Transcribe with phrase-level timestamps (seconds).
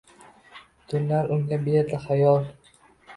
[0.93, 2.49] Tunlar unga berdi xayol